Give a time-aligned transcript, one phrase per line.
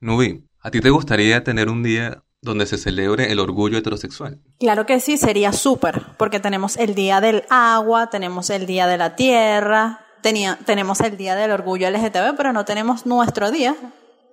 [0.00, 4.40] Nubi, ¿a ti te gustaría tener un día donde se celebre el orgullo heterosexual?
[4.58, 8.98] Claro que sí, sería súper, porque tenemos el Día del Agua, tenemos el Día de
[8.98, 13.74] la Tierra, tenía, tenemos el Día del Orgullo LGTB, pero no tenemos nuestro día,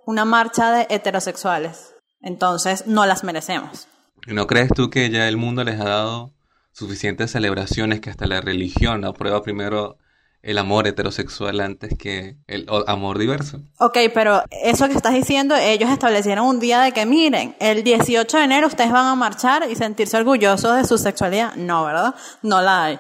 [0.06, 1.96] una marcha de heterosexuales.
[2.22, 3.88] Entonces, no las merecemos.
[4.28, 6.34] ¿No crees tú que ya el mundo les ha dado
[6.72, 9.98] suficientes celebraciones que hasta la religión aprueba primero
[10.44, 13.62] el amor heterosexual antes que el amor diverso.
[13.80, 18.38] Ok, pero eso que estás diciendo, ellos establecieron un día de que miren, el 18
[18.38, 21.56] de enero ustedes van a marchar y sentirse orgullosos de su sexualidad.
[21.56, 22.14] No, ¿verdad?
[22.42, 23.00] No la hay.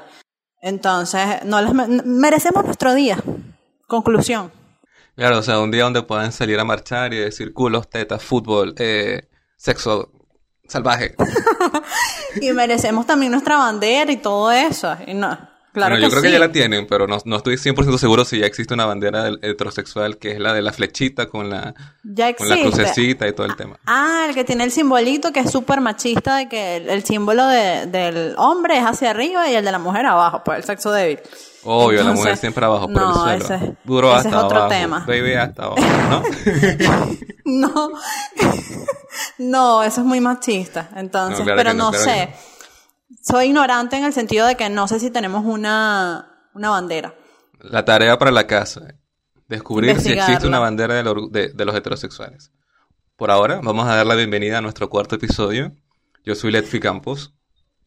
[0.61, 1.73] Entonces, no les
[2.05, 3.21] merecemos nuestro día.
[3.87, 4.49] Conclusión.
[5.17, 8.73] Claro, o sea, un día donde puedan salir a marchar y decir culos, tetas, fútbol,
[8.77, 10.11] eh, sexo
[10.65, 11.15] salvaje.
[12.41, 14.95] y merecemos también nuestra bandera y todo eso.
[15.05, 15.37] Y no,
[15.73, 18.45] Claro yo creo que ya la tienen, pero no, no estoy 100% seguro si ya
[18.45, 21.73] existe una bandera heterosexual que es la de la flechita con la,
[22.37, 23.79] con la crucecita y todo el tema.
[23.87, 27.87] Ah, el que tiene el simbolito que es súper machista de que el, símbolo de,
[27.87, 31.19] del hombre es hacia arriba y el de la mujer abajo, pues el sexo débil.
[31.63, 33.63] Obvio, la mujer siempre abajo por no, el suelo.
[33.65, 35.05] Ese, Duro hasta es otro tema.
[35.07, 36.23] Baby hasta abajo, ¿no?
[37.45, 37.91] no.
[39.39, 40.89] no, eso es muy machista.
[40.95, 42.29] Entonces, pero no, sé
[43.21, 47.15] soy ignorante en el sentido de que no sé si tenemos una, una bandera.
[47.59, 48.95] La tarea para la casa.
[49.47, 52.51] Descubrir si existe una bandera de, los heterosexuales.
[53.15, 55.75] Por ahora, vamos a dar la bienvenida a nuestro cuarto episodio.
[56.25, 57.33] Yo soy Letfi Campos.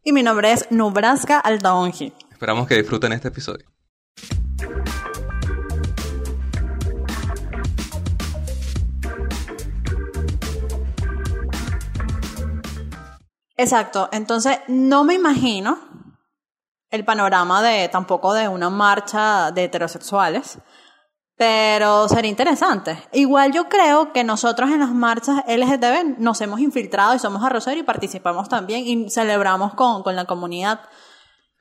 [0.05, 2.12] Y mi nombre es Nubraska Aldaonji.
[2.31, 3.67] Esperamos que disfruten este episodio.
[13.57, 15.79] Exacto, entonces no me imagino
[16.91, 20.59] el panorama de tampoco de una marcha de heterosexuales,
[21.37, 22.99] pero sería interesante.
[23.12, 27.81] Igual yo creo que nosotros en las marchas LGTB nos hemos infiltrado y somos arroceros
[27.81, 30.81] y participamos también y celebramos con, con la comunidad.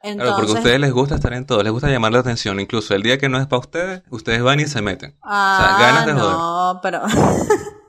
[0.01, 2.59] Entonces, claro, porque a ustedes les gusta estar en todo, les gusta llamar la atención.
[2.59, 5.17] Incluso el día que no es para ustedes, ustedes van y se meten.
[5.23, 7.01] Ah, o sea, ganas de no, pero...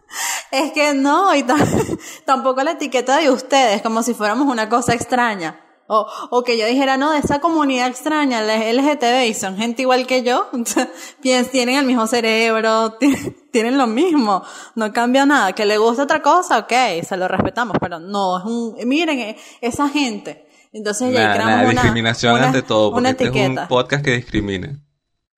[0.56, 1.44] Es que no, y
[2.24, 5.60] tampoco la etiqueta de ustedes, como si fuéramos una cosa extraña.
[5.86, 9.82] O, o que yo dijera, no, de esa comunidad extraña, la LGTB, y son gente
[9.82, 10.48] igual que yo,
[11.52, 12.96] tienen el mismo cerebro,
[13.52, 14.42] tienen lo mismo,
[14.74, 15.52] no cambia nada.
[15.52, 19.36] Que le gusta otra cosa, ok, se lo respetamos, pero no, es un, miren, e,
[19.60, 20.48] esa gente.
[20.72, 24.80] Entonces ya creamos una, discriminación ante todo, porque este es un podcast que discrimina.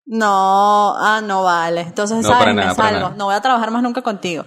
[0.06, 1.82] No, ah, no vale.
[1.82, 2.54] Entonces, no, ¿sabes?
[2.54, 3.10] me salgo.
[3.10, 4.46] No voy a trabajar más nunca contigo.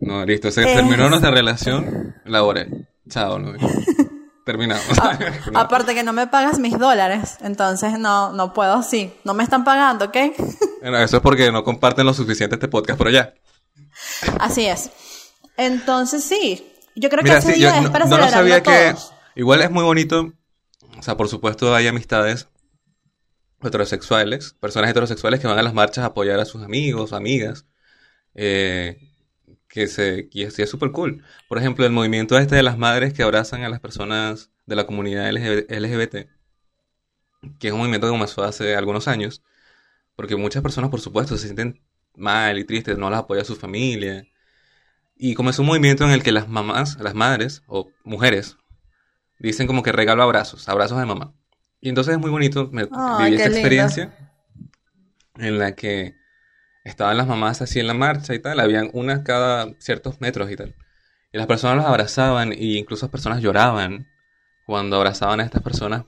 [0.00, 0.50] No, listo.
[0.50, 2.88] Se terminó nuestra relación laboral.
[3.08, 3.52] Chao, no.
[4.46, 4.98] Terminamos.
[5.00, 5.18] Ah,
[5.54, 9.12] aparte que no me pagas mis dólares, entonces no, no puedo sí.
[9.24, 10.16] No me están pagando, ¿ok?
[10.80, 13.34] Bueno, eso es porque no comparten lo suficiente este podcast por allá.
[14.38, 14.90] Así es.
[15.56, 18.94] Entonces sí, yo creo que ese día es para no, no sabía que
[19.34, 20.32] igual es muy bonito.
[20.98, 22.48] O sea, por supuesto hay amistades
[23.62, 27.66] heterosexuales, personas heterosexuales que van a las marchas a apoyar a sus amigos, amigas.
[28.34, 29.09] Eh,
[29.70, 31.24] que se que es súper cool.
[31.48, 34.84] Por ejemplo, el movimiento este de las madres que abrazan a las personas de la
[34.84, 36.28] comunidad LGBT,
[37.58, 39.42] que es un movimiento que comenzó hace algunos años,
[40.16, 41.80] porque muchas personas, por supuesto, se sienten
[42.16, 44.26] mal y tristes, no las apoya su familia.
[45.16, 48.56] Y comenzó un movimiento en el que las mamás, las madres o mujeres,
[49.38, 51.32] dicen como que regalo abrazos, abrazos de mamá.
[51.80, 54.34] Y entonces es muy bonito, me viví esta experiencia
[55.36, 56.19] en la que
[56.84, 60.56] estaban las mamás así en la marcha y tal, habían unas cada ciertos metros y
[60.56, 60.74] tal.
[61.32, 64.08] Y las personas los abrazaban e incluso las personas lloraban
[64.66, 66.04] cuando abrazaban a estas personas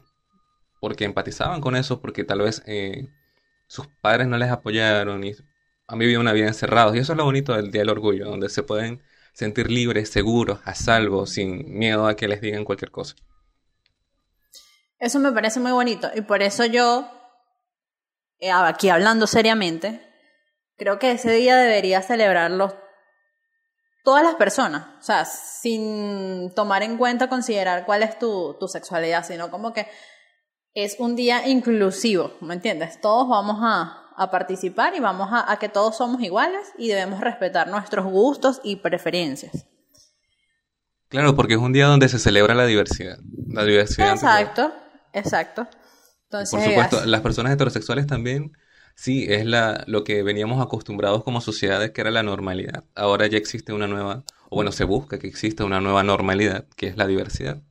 [0.81, 3.09] porque empatizaban con eso, porque tal vez eh,
[3.69, 5.33] sus padres no les apoyaron y
[5.87, 6.97] han vivido una vida encerrados.
[6.97, 10.61] Y eso es lo bonito del Día del Orgullo, donde se pueden sentir libres, seguros,
[10.65, 13.15] a salvo, sin miedo a que les digan cualquier cosa.
[14.99, 17.11] Eso me parece muy bonito y por eso yo,
[18.39, 20.01] eh, aquí hablando seriamente,
[20.77, 22.77] Creo que ese día debería celebrarlo
[24.05, 29.25] todas las personas, o sea, sin tomar en cuenta, considerar cuál es tu, tu sexualidad,
[29.25, 29.87] sino como que
[30.75, 33.01] es un día inclusivo, ¿me entiendes?
[33.01, 37.21] Todos vamos a, a participar y vamos a, a, que todos somos iguales y debemos
[37.21, 39.67] respetar nuestros gustos y preferencias.
[41.09, 43.19] Claro, porque es un día donde se celebra la diversidad.
[43.49, 44.15] La diversidad.
[44.15, 44.73] Exacto,
[45.13, 45.69] exacto.
[46.25, 48.53] Entonces, Por supuesto, las personas heterosexuales también
[48.95, 52.85] Sí, es la, lo que veníamos acostumbrados como sociedades, que era la normalidad.
[52.95, 56.87] Ahora ya existe una nueva, o bueno, se busca que exista una nueva normalidad, que
[56.87, 57.63] es la diversidad,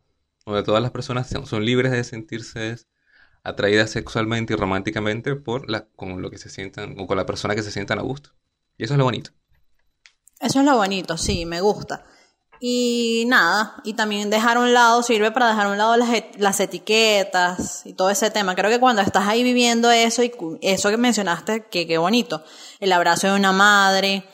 [0.45, 2.75] donde todas las personas son, libres de sentirse
[3.43, 7.55] atraídas sexualmente y románticamente por la, con lo que se sientan, o con la persona
[7.55, 8.31] que se sientan a gusto.
[8.77, 9.31] Y eso es lo bonito.
[10.39, 12.03] Eso es lo bonito, sí, me gusta.
[12.63, 16.13] Y nada, y también dejar a un lado, sirve para dejar a un lado las,
[16.13, 18.53] et- las etiquetas y todo ese tema.
[18.53, 20.31] Creo que cuando estás ahí viviendo eso y
[20.61, 22.43] eso que mencionaste, que qué bonito,
[22.79, 24.29] el abrazo de una madre,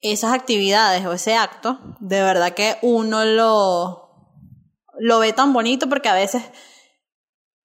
[0.00, 4.10] esas actividades o ese acto, de verdad que uno lo,
[4.98, 6.42] lo ve tan bonito porque a veces,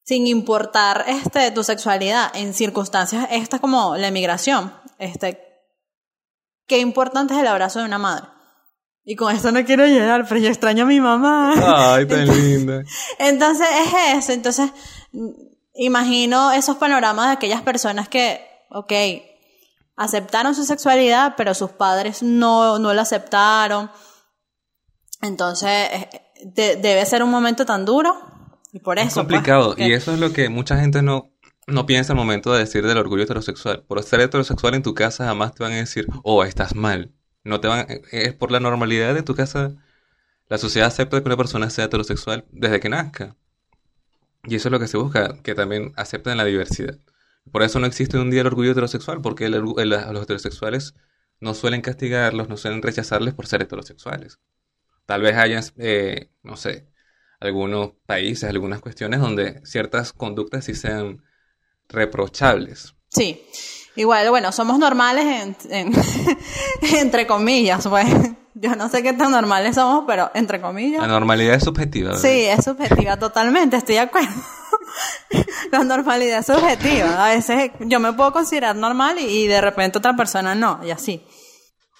[0.03, 5.39] sin importar este, tu sexualidad, en circunstancias estas como la emigración, este,
[6.67, 8.27] qué importante es el abrazo de una madre.
[9.03, 11.53] Y con esto no quiero llorar, pero yo extraño a mi mamá.
[11.95, 12.83] Ay, tan linda.
[13.19, 13.93] Entonces es
[14.23, 14.31] eso.
[14.31, 14.71] Entonces,
[15.11, 15.29] mm,
[15.75, 18.93] imagino esos panoramas de aquellas personas que, ok,
[19.95, 23.89] aceptaron su sexualidad, pero sus padres no, no la aceptaron.
[25.21, 26.09] Entonces, eh,
[26.43, 28.15] de- debe ser un momento tan duro.
[28.71, 29.07] Y por eso.
[29.07, 29.75] Es pues, complicado.
[29.77, 31.31] Y eso es lo que mucha gente no,
[31.67, 33.83] no piensa al momento de decir del orgullo heterosexual.
[33.83, 37.11] Por ser heterosexual en tu casa jamás te van a decir, oh, estás mal.
[37.43, 39.73] No te van, es por la normalidad de tu casa.
[40.49, 43.37] La sociedad acepta que una persona sea heterosexual desde que nazca.
[44.43, 46.97] Y eso es lo que se busca, que también acepten la diversidad.
[47.51, 50.95] Por eso no existe un día del orgullo heterosexual, porque el el- los heterosexuales
[51.39, 54.39] no suelen castigarlos, no suelen rechazarles por ser heterosexuales.
[55.07, 56.87] Tal vez haya, eh, no sé,
[57.39, 61.23] algunos países, algunas cuestiones donde ciertas conductas sí sean
[61.89, 62.95] reprochables.
[63.09, 63.41] Sí.
[63.95, 65.93] Igual, bueno, somos normales en, en-
[66.99, 68.07] entre comillas, pues.
[68.53, 71.01] Yo no sé qué tan normales somos, pero entre comillas.
[71.01, 72.09] La normalidad es subjetiva.
[72.09, 72.21] ¿verdad?
[72.21, 74.29] Sí, es subjetiva totalmente, estoy de acuerdo.
[75.71, 77.25] La normalidad es subjetiva.
[77.25, 80.91] A veces yo me puedo considerar normal y, y de repente otra persona no, y
[80.91, 81.25] así.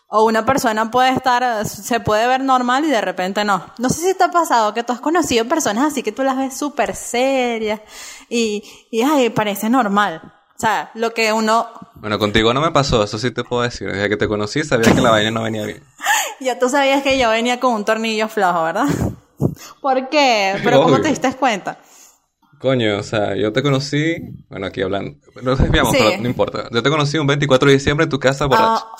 [0.08, 3.66] O una persona puede estar, se puede ver normal y de repente no.
[3.78, 6.36] No sé si te ha pasado que tú has conocido personas así que tú las
[6.36, 7.80] ves súper serias
[8.28, 8.62] y,
[8.92, 10.22] y ay, parece normal.
[10.62, 13.92] O sea, lo que uno, Bueno, contigo no me pasó, eso sí te puedo decir.
[13.92, 15.84] Desde que te conocí sabía que la vaina no venía bien.
[16.40, 18.86] ya tú sabías que yo venía con un tornillo flojo, ¿verdad?
[19.81, 20.54] ¿Por qué?
[20.63, 21.02] Pero ¿cómo Obvio.
[21.02, 21.80] te diste cuenta?
[22.60, 24.18] Coño, o sea, yo te conocí,
[24.52, 25.98] bueno, aquí hablando, nos desviamos, Sí.
[26.00, 26.69] pero no importa.
[26.72, 28.86] Yo te conocí un 24 de diciembre en tu casa borracho.
[28.86, 28.96] Ah.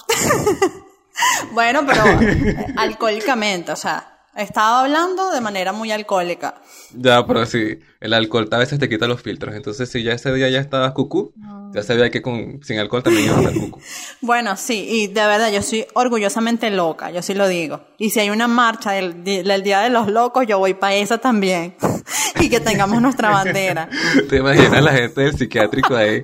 [1.52, 6.56] bueno, pero eh, alcohólicamente, o sea, estaba hablando de manera muy alcohólica.
[6.94, 9.56] Ya, pero sí, el alcohol a veces te quita los filtros.
[9.56, 11.34] Entonces, si ya ese día ya estabas cucú,
[11.74, 13.80] ya sabía que con, sin alcohol también ibas a estar cucú.
[14.22, 17.82] Bueno, sí, y de verdad yo soy orgullosamente loca, yo sí lo digo.
[17.98, 21.18] Y si hay una marcha del, del Día de los Locos, yo voy para esa
[21.18, 21.76] también.
[22.40, 23.90] y que tengamos nuestra bandera.
[24.30, 26.24] ¿Te imaginas la gente del psiquiátrico ahí?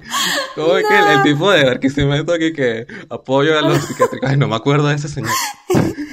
[0.56, 4.30] Como que el, el tipo de Barquisimeto aquí que apoyo a los psiquiátricos.
[4.30, 5.32] Ay, no me acuerdo de ese señor.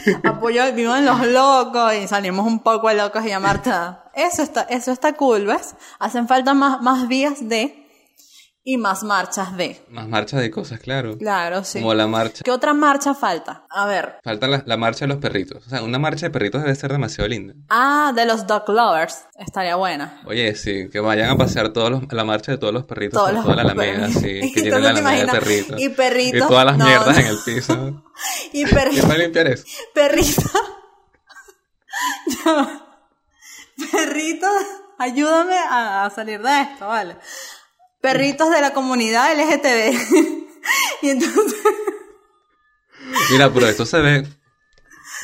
[0.25, 4.05] Apoyo vivo en los locos y salimos un poco locos y a.
[4.15, 5.75] Eso está, eso está cool, ¿ves?
[5.99, 7.84] Hacen falta más, más vías de
[8.67, 9.85] y más marchas de.
[9.91, 11.19] Más marchas de cosas, claro.
[11.19, 11.81] Claro, sí.
[11.81, 12.43] Como la marcha.
[12.43, 13.67] ¿Qué otra marcha falta?
[13.69, 14.17] A ver.
[14.25, 15.67] Falta la, la marcha de los perritos.
[15.67, 17.53] O sea, una marcha de perritos debe ser demasiado linda.
[17.69, 19.27] Ah, de los dog lovers.
[19.39, 20.23] Estaría buena.
[20.27, 23.27] Oye, sí, que vayan a pasear todos los, la marcha de todos los perritos Todos
[23.29, 24.23] por los toda la alameda, perritos.
[24.23, 25.81] sí, ¿Y que llenen la alameda de perritos.
[25.81, 27.21] Y perritos, Y todas las no, mierdas no.
[27.21, 28.03] en el piso.
[28.53, 29.15] Y ¿Quién va a perrito.
[29.19, 29.65] limpiar eso?
[29.93, 30.43] Perrito.
[32.45, 32.81] Ya va.
[33.93, 34.47] Perrito,
[34.99, 37.17] ayúdame a, a salir de esto, ¿vale?
[38.05, 40.47] Perritos de la comunidad LGTB.
[41.03, 41.61] y entonces.
[43.31, 44.27] Mira, pero esto se ve,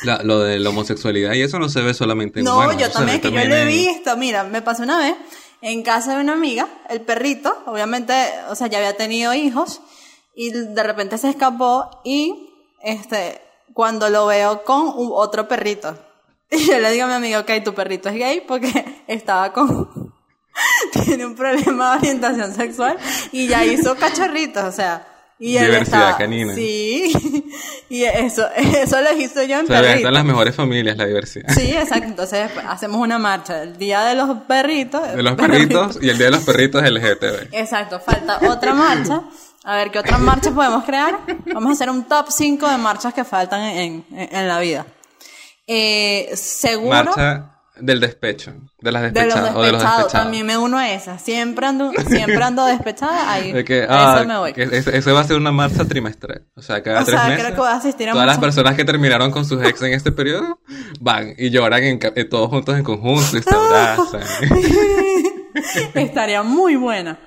[0.03, 3.21] la- lo de la homosexualidad y eso no se ve solamente en No, yo también,
[3.21, 4.17] que yo lo he visto.
[4.17, 5.15] Mira, me pasó una vez
[5.61, 8.13] en casa de una amiga, el perrito, obviamente,
[8.49, 9.81] o sea, ya había tenido hijos
[10.35, 12.49] y de repente se escapó y,
[12.81, 13.41] este,
[13.73, 15.97] cuando lo veo con otro perrito.
[16.53, 20.00] Y yo le digo a mi amiga, ok, tu perrito es gay porque estaba con...
[21.05, 22.97] Tiene un problema de orientación sexual
[23.31, 25.07] y ya hizo cachorritos, o sea...
[25.43, 26.53] Y Diversidad estaba- canina.
[26.53, 27.11] Sí,
[27.89, 29.95] y eso, eso lo hizo yo en Se ve perrito.
[29.95, 31.49] hasta en las mejores familias la diversidad.
[31.51, 32.05] Sí, exacto.
[32.05, 35.01] Entonces hacemos una marcha el día de los perritos.
[35.15, 37.53] De los perritos y el día de los perritos LGTB.
[37.53, 39.23] Exacto, falta otra marcha.
[39.63, 41.17] A ver, ¿qué otras marchas podemos crear?
[41.51, 44.85] Vamos a hacer un top 5 de marchas que faltan en, en, en la vida.
[45.65, 47.47] Eh, seguro Marcha
[47.81, 49.97] del despecho, de las de los despechadas o de los despechados.
[50.03, 50.11] despechados.
[50.11, 51.17] También me uno a esa.
[51.17, 53.31] Siempre ando, siempre ando despechada.
[53.31, 54.53] Ahí, De que, a ah, eso me voy.
[54.53, 56.45] que ese va a ser una marcha trimestral.
[56.55, 57.43] O sea, cada O tres sea, meses.
[57.43, 59.93] creo que voy a asistir a todas las personas que terminaron con sus ex en
[59.93, 60.59] este periodo
[60.99, 64.21] van y lloran en eh, todos juntos en conjunto y se abrazan.
[65.95, 67.19] Estaría muy buena.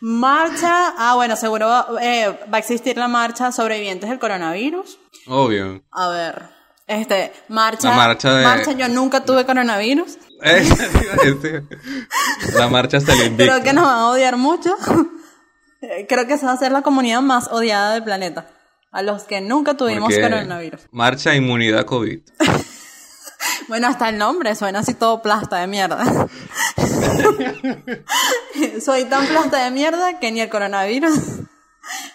[0.00, 4.98] Marcha, ah, bueno, seguro eh, va a existir la marcha sobrevivientes del coronavirus.
[5.28, 5.82] Obvio.
[5.92, 6.42] A ver,
[6.86, 7.90] este, marcha.
[7.90, 10.18] La marcha de- Marcha, yo nunca tuve coronavirus.
[12.54, 13.52] La marcha hasta el invicto.
[13.52, 14.76] Creo que nos van a odiar mucho.
[16.08, 18.46] Creo que esa va a ser la comunidad más odiada del planeta.
[18.90, 20.82] A los que nunca tuvimos coronavirus.
[20.90, 22.20] Marcha Inmunidad COVID.
[23.68, 26.04] Bueno, hasta el nombre suena así todo plasta de mierda.
[28.84, 31.14] Soy tan plasta de mierda que ni el coronavirus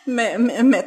[0.06, 0.86] me, me, me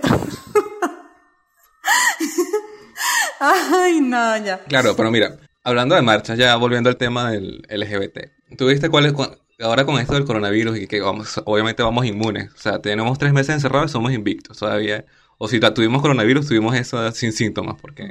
[3.75, 4.59] Ay, no, ya.
[4.69, 8.31] Claro, pero mira, hablando de marchas, ya volviendo al tema del LGBT.
[8.57, 12.05] ¿Tú viste cuál es, cu- ahora con esto del coronavirus y que vamos, obviamente vamos
[12.07, 12.53] inmunes?
[12.55, 15.05] O sea, tenemos tres meses encerrados y somos invictos todavía.
[15.39, 18.11] O si tuvimos coronavirus, tuvimos eso sin síntomas, porque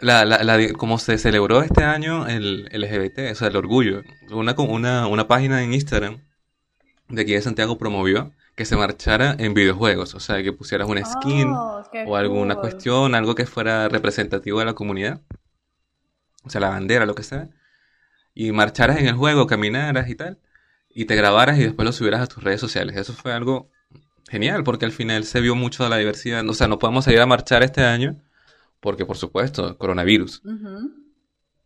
[0.00, 4.54] la, la, la- como se celebró este año el LGBT, o sea, el orgullo, una,
[4.58, 6.18] una, una página en Instagram
[7.08, 11.04] de aquí de Santiago promovió que se marchara en videojuegos, o sea, que pusieras una
[11.04, 12.60] skin Oh, o alguna cool.
[12.62, 15.20] cuestión, algo que fuera representativo de la comunidad,
[16.42, 17.50] o sea, la bandera, lo que sea,
[18.34, 20.40] y marcharas en el juego, caminaras y tal,
[20.88, 22.96] y te grabaras y después lo subieras a tus redes sociales.
[22.96, 23.70] Eso fue algo
[24.28, 26.44] genial, porque al final se vio mucho de la diversidad.
[26.48, 28.20] O sea, no podemos salir a marchar este año,
[28.80, 30.42] porque por supuesto, coronavirus.
[30.44, 30.90] Ujú.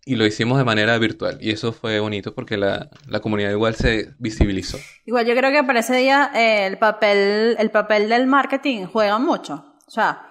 [0.05, 3.77] Y lo hicimos de manera virtual, y eso fue bonito porque la, la comunidad igual
[3.77, 4.79] se visibilizó.
[5.07, 9.19] Igual yo creo que para ese día eh, el papel, el papel del marketing juega
[9.19, 9.65] mucho.
[9.87, 10.27] O sea,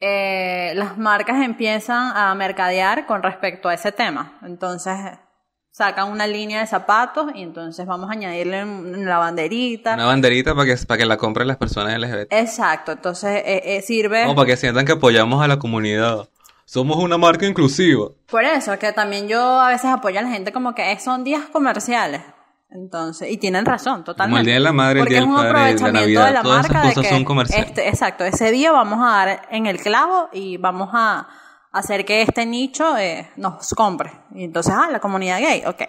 [0.00, 4.38] eh, las marcas empiezan a mercadear con respecto a ese tema.
[4.42, 4.94] Entonces
[5.70, 8.64] sacan una línea de zapatos y entonces vamos a añadirle
[9.04, 9.94] la banderita.
[9.94, 12.32] Una banderita para que, para que la compren las personas LGBT.
[12.32, 16.28] Exacto, entonces eh, eh, sirve Como para que sientan que apoyamos a la comunidad.
[16.66, 18.08] Somos una marca inclusiva.
[18.28, 21.42] por eso, que también yo a veces apoyo a la gente como que son días
[21.52, 22.22] comerciales.
[22.70, 24.30] Entonces, y tienen razón, totalmente.
[24.32, 26.60] Como el Día de la Madre, el Día del Padre, la Navidad, de la todas
[26.64, 27.68] esas marca de cosas que son comerciales.
[27.68, 31.28] este- exacto, ese día vamos a dar en el clavo y vamos a
[31.70, 34.10] hacer que este nicho eh, nos compre.
[34.34, 35.82] Y entonces, ah, la comunidad gay, ok.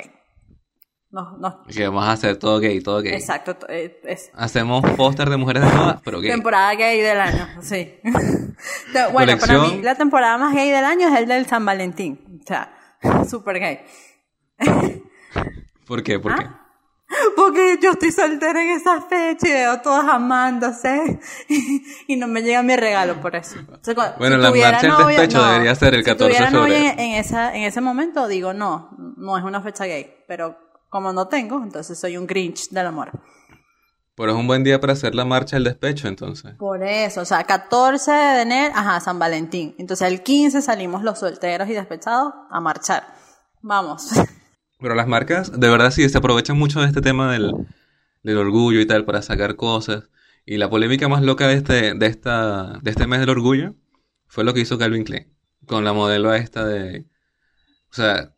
[1.11, 3.13] Nos, nos- Que vamos a hacer todo gay, todo gay.
[3.13, 6.31] Exacto, eh, es Hacemos póster de mujeres desnudas, pero gay.
[6.31, 7.99] temporada gay del año, sí.
[9.13, 12.39] Bueno, para mí la temporada más gay del año es el del San Valentín.
[12.41, 12.73] O sea,
[13.29, 13.79] súper gay.
[15.87, 16.19] ¿Por qué?
[16.19, 16.43] ¿Por qué?
[16.45, 16.61] Ah.
[17.35, 21.19] Porque yo estoy soltera en esa fecha y veo todas amándose
[22.07, 23.57] y, no me llega mi regalo por eso.
[23.71, 26.75] O sea, cu- Bueno, la marcha del despecho debería ser el 14 de Si febrero.
[26.75, 30.15] en, en esa, en ese momento, digo, no, no es una fecha gay.
[30.27, 30.57] Pero
[30.95, 33.11] como no tengo, entonces soy un Grinch del amor.
[34.15, 36.53] Pero es un buen día para hacer la marcha del despecho, entonces.
[36.53, 39.75] Por eso, o sea, 14 de enero, ajá, San Valentín.
[39.77, 43.13] Entonces el 15 salimos los solteros y despechados a marchar.
[43.61, 44.07] Vamos.
[44.79, 47.51] Pero las marcas, de verdad sí, se aprovechan mucho de este tema del,
[48.23, 50.05] del orgullo y tal para sacar cosas.
[50.45, 53.75] Y la polémica más loca de este, de esta, de este mes del orgullo
[54.27, 55.27] fue lo que hizo Calvin Klein
[55.67, 57.05] con la modelo esta de,
[57.91, 58.34] o sea,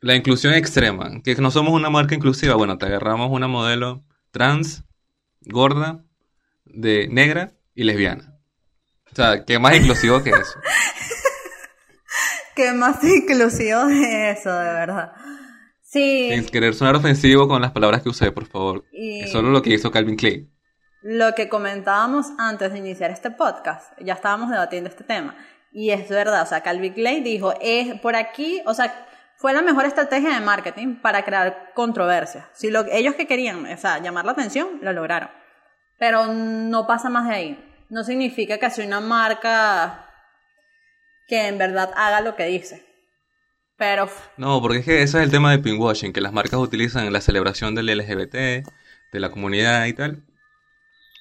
[0.00, 2.54] la inclusión extrema, que no somos una marca inclusiva.
[2.54, 4.84] Bueno, te agarramos una modelo trans,
[5.42, 6.04] gorda,
[6.64, 8.34] de negra y lesbiana.
[9.12, 10.58] O sea, ¿qué más inclusivo que eso?
[12.54, 15.12] Qué más inclusivo de eso, de verdad.
[15.82, 16.30] Sí.
[16.32, 18.84] Sin querer sonar ofensivo con las palabras que usé, por favor.
[18.92, 20.50] Y- Es solo lo que hizo Calvin Klein.
[21.02, 25.36] Lo que comentábamos antes de iniciar este podcast, ya estábamos debatiendo este tema.
[25.70, 29.62] Y es verdad, o sea, Calvin Klein dijo, es por aquí, o sea, fue la
[29.62, 32.48] mejor estrategia de marketing para crear controversia.
[32.54, 35.30] Si lo, ellos que querían, o sea, llamar la atención, lo lograron.
[35.98, 37.84] Pero no pasa más de ahí.
[37.88, 40.06] No significa que sea una marca
[41.28, 42.84] que en verdad haga lo que dice.
[43.76, 47.12] Pero No, porque es que eso es el tema de pinkwashing, que las marcas utilizan
[47.12, 50.24] la celebración del LGBT, de la comunidad y tal,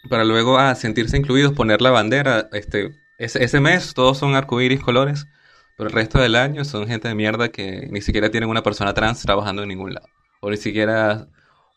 [0.10, 2.48] para luego a sentirse incluidos, poner la bandera.
[2.54, 5.28] Este, ese, ese mes todos son arcoíris colores,
[5.78, 8.94] pero el resto del año son gente de mierda que ni siquiera tienen una persona
[8.94, 10.08] trans trabajando en ningún lado.
[10.42, 11.28] O ni siquiera,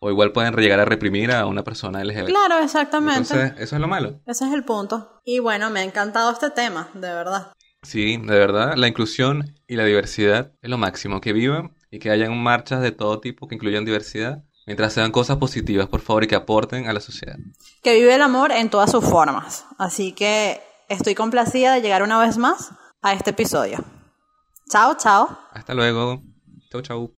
[0.00, 2.26] o igual pueden llegar a reprimir a una persona LGBT.
[2.26, 3.34] claro, exactamente.
[3.34, 4.20] Entonces, eso es lo malo.
[4.26, 5.20] Ese es el punto.
[5.24, 7.52] Y bueno, me ha encantado este tema, de verdad.
[7.82, 11.20] Sí, de verdad, la inclusión y la diversidad es lo máximo.
[11.20, 15.38] Que vivan y que hayan marchas de todo tipo que incluyan diversidad, mientras sean cosas
[15.38, 17.36] positivas, por favor, y que aporten a la sociedad.
[17.82, 19.64] Que vive el amor en todas sus formas.
[19.78, 23.78] Así que estoy complacida de llegar una vez más a este episodio.
[24.70, 25.28] Chao, chao.
[25.52, 26.22] Hasta luego.
[26.70, 27.14] Chau, chau.